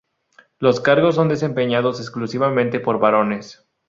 Los 0.57 0.79
cargos 0.79 1.13
son 1.13 1.29
desempeñados 1.29 1.99
exclusivamente 1.99 2.79
por 2.79 2.97
varones. 2.97 3.67